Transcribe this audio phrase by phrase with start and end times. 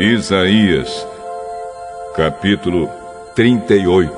[0.00, 1.04] Isaías,
[2.14, 2.88] capítulo
[3.34, 4.14] 38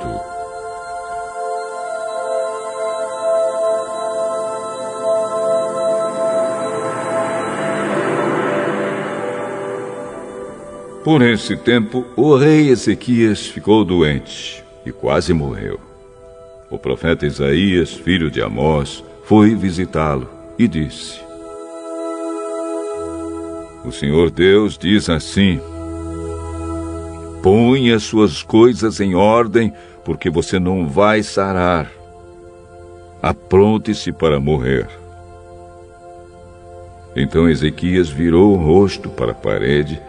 [11.03, 15.81] Por esse tempo, o rei Ezequias ficou doente e quase morreu.
[16.69, 21.19] O profeta Isaías, filho de Amós, foi visitá-lo e disse:
[23.83, 25.59] O Senhor Deus diz assim:
[27.95, 29.73] As suas coisas em ordem,
[30.05, 31.91] porque você não vai sarar.
[33.23, 34.89] Apronte-se para morrer.
[37.17, 40.01] Então Ezequias virou o rosto para a parede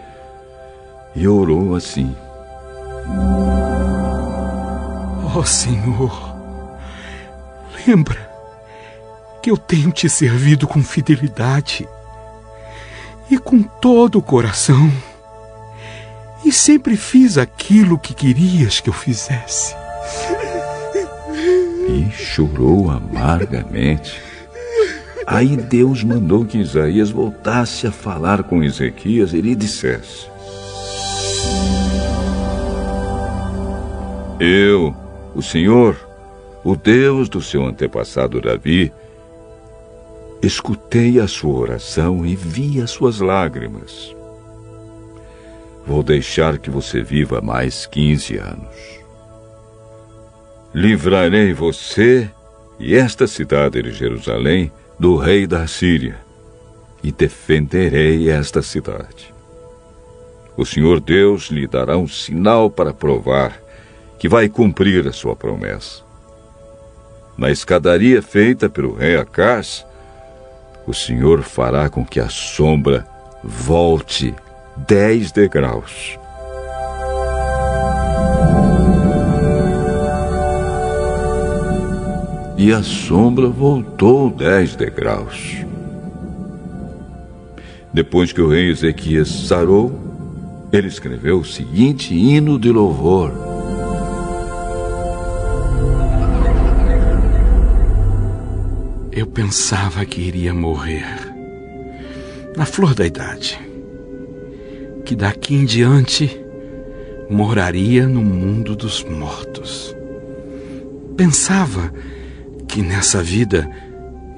[1.16, 2.16] e orou assim:
[5.34, 6.36] Ó oh, Senhor,
[7.88, 8.30] lembra
[9.42, 11.88] que eu tenho te servido com fidelidade
[13.30, 14.92] e com todo o coração,
[16.46, 19.76] e sempre fiz aquilo que querias que eu fizesse.
[21.88, 24.22] E chorou amargamente.
[25.26, 30.28] Aí Deus mandou que Isaías voltasse a falar com Ezequias e lhe dissesse:
[34.40, 34.96] Eu,
[35.36, 35.96] o Senhor,
[36.64, 38.92] o Deus do seu antepassado Davi,
[40.42, 44.16] escutei a sua oração e vi as suas lágrimas.
[45.86, 48.76] Vou deixar que você viva mais 15 anos.
[50.74, 52.30] Livrarei você
[52.80, 56.18] e esta cidade de Jerusalém do rei da Síria
[57.04, 59.34] e defenderei esta cidade.
[60.56, 63.60] O Senhor Deus lhe dará um sinal para provar
[64.20, 66.04] que vai cumprir a sua promessa.
[67.38, 69.86] Na escadaria feita pelo rei Acás,
[70.86, 73.08] o Senhor fará com que a sombra
[73.44, 74.36] volte
[74.76, 76.18] dez degraus.
[82.58, 85.66] E a sombra voltou dez degraus.
[87.94, 90.00] Depois que o rei Ezequias sarou,
[90.72, 93.32] ele escreveu o seguinte hino de louvor.
[99.12, 101.32] Eu pensava que iria morrer
[102.56, 103.60] na flor da idade,
[105.12, 106.42] que daqui em diante
[107.30, 109.94] moraria no mundo dos mortos.
[111.18, 111.92] Pensava
[112.66, 113.70] que nessa vida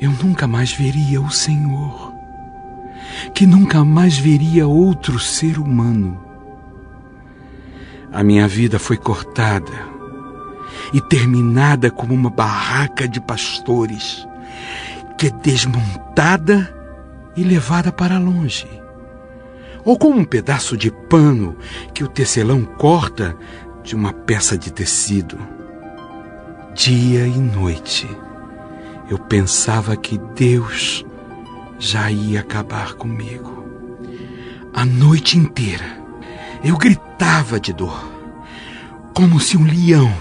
[0.02, 2.12] eu nunca mais veria o Senhor,
[3.36, 6.20] que nunca mais veria outro ser humano.
[8.12, 9.72] A minha vida foi cortada
[10.92, 14.28] e terminada como uma barraca de pastores
[15.20, 16.76] que é desmontada
[17.38, 18.83] e levada para longe.
[19.86, 21.58] Ou como um pedaço de pano
[21.94, 23.36] que o tecelão corta
[23.84, 25.38] de uma peça de tecido.
[26.74, 28.08] Dia e noite
[29.10, 31.06] eu pensava que Deus
[31.78, 33.64] já ia acabar comigo.
[34.74, 36.02] A noite inteira
[36.64, 38.10] eu gritava de dor,
[39.14, 40.12] como se um leão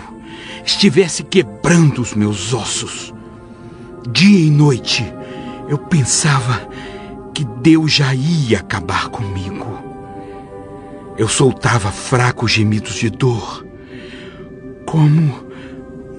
[0.65, 3.13] estivesse quebrando os meus ossos
[4.11, 5.05] Dia e noite
[5.69, 6.69] eu pensava
[7.35, 9.67] que Deus já ia acabar comigo.
[11.17, 13.67] Eu soltava fracos gemidos de dor,
[14.87, 15.45] como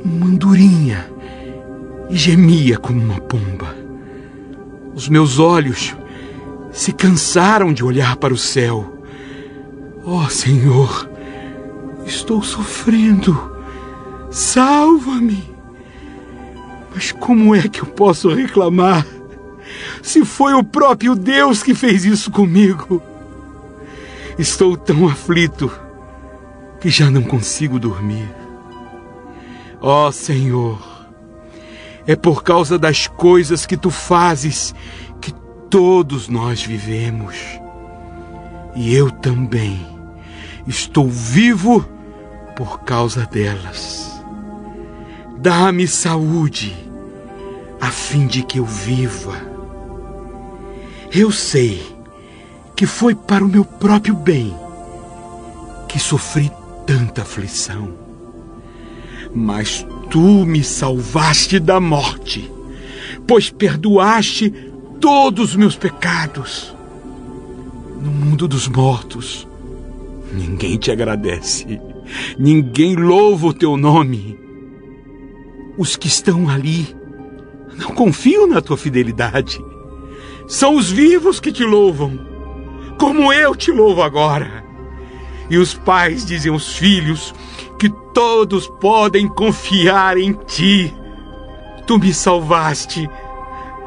[0.04, 1.08] uma andorinha,
[2.10, 3.76] e gemia como uma pomba.
[4.94, 5.96] Os meus olhos
[6.72, 9.00] se cansaram de olhar para o céu.
[10.04, 11.10] Oh, Senhor,
[12.06, 13.52] estou sofrendo.
[14.30, 15.52] Salva-me.
[16.94, 19.06] Mas como é que eu posso reclamar
[20.02, 23.02] se foi o próprio Deus que fez isso comigo?
[24.38, 25.72] Estou tão aflito
[26.80, 28.30] que já não consigo dormir.
[29.80, 30.82] Ó oh, Senhor,
[32.06, 34.74] é por causa das coisas que tu fazes
[35.22, 35.32] que
[35.70, 37.36] todos nós vivemos.
[38.76, 39.86] E eu também
[40.68, 41.86] estou vivo
[42.56, 44.12] por causa delas.
[45.38, 46.76] Dá-me saúde,
[47.80, 49.53] a fim de que eu viva.
[51.14, 51.82] Eu sei
[52.76, 54.54] que foi para o meu próprio bem
[55.88, 56.52] que sofri
[56.86, 57.94] tanta aflição.
[59.34, 62.52] Mas tu me salvaste da morte,
[63.28, 64.52] pois perdoaste
[65.00, 66.76] todos os meus pecados.
[68.02, 69.48] No mundo dos mortos,
[70.34, 71.80] ninguém te agradece,
[72.38, 74.44] ninguém louva o teu nome
[75.78, 76.96] os que estão ali
[77.78, 79.60] não confiam na tua fidelidade.
[80.48, 82.20] São os vivos que te louvam,
[83.00, 84.64] como eu te louvo agora.
[85.50, 87.34] E os pais dizem aos filhos
[87.80, 90.94] que todos podem confiar em ti.
[91.86, 93.10] Tu me salvaste,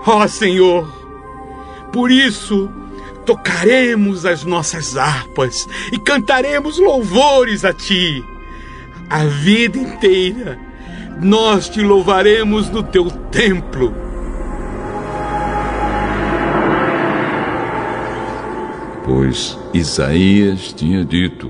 [0.07, 0.87] ó Senhor.
[1.93, 2.71] Por isso,
[3.25, 8.25] tocaremos as nossas harpas e cantaremos louvores a ti.
[9.09, 10.59] A vida inteira
[11.21, 14.06] nós te louvaremos no teu templo.
[19.07, 21.49] Pois Isaías tinha dito: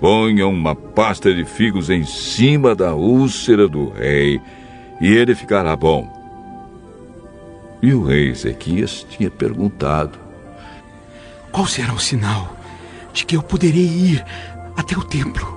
[0.00, 4.40] Ponham uma pasta de figos em cima da úlcera do rei,
[5.00, 6.12] e ele ficará bom.
[7.80, 10.18] E o rei Ezequias tinha perguntado:
[11.52, 12.56] Qual será o sinal
[13.12, 14.24] de que eu poderei ir
[14.76, 15.53] até o templo?